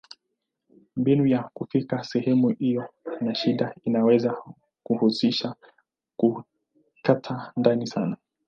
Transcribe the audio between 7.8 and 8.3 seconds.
sana.